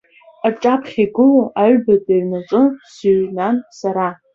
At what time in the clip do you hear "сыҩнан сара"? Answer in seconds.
2.93-4.07